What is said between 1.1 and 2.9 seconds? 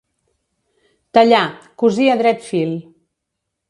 Tallar, cosir a dret fil.